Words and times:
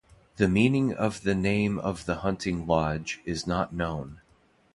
The 0.37 0.47
meaning 0.47 0.95
of 0.95 1.21
the 1.21 1.35
name 1.35 1.77
of 1.77 2.07
the 2.07 2.15
hunting 2.21 2.65
lodge 2.65 3.21
is 3.23 3.45
not 3.45 3.71
known. 3.71 4.19